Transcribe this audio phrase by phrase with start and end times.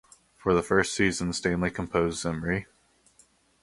[0.35, 2.65] For the first season Stanley composed Zimri.